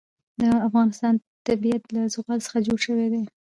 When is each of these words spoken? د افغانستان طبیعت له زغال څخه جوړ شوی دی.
د 0.41 0.43
افغانستان 0.67 1.13
طبیعت 1.47 1.83
له 1.95 2.01
زغال 2.13 2.39
څخه 2.45 2.57
جوړ 2.67 2.77
شوی 2.85 3.07
دی. 3.13 3.23